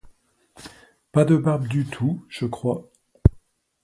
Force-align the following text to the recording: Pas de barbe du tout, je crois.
Pas 1.11 1.25
de 1.25 1.37
barbe 1.37 1.67
du 1.67 1.85
tout, 1.85 2.25
je 2.27 2.47
crois. 2.47 2.89